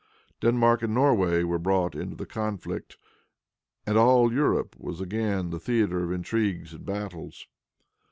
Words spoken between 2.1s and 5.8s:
the conflict, and all Europe was again the